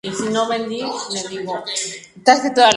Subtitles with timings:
[0.03, 2.61] Es elegante, relajado y apuesto.